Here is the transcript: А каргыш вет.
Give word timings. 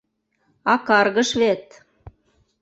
А 0.71 0.73
каргыш 0.87 1.29
вет. 1.39 1.65